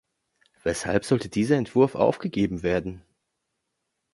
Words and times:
Weshalb 0.63 1.05
sollte 1.05 1.29
dieser 1.29 1.57
Entwurf 1.57 1.93
aufgegeben 1.93 2.63
werden? 2.63 3.03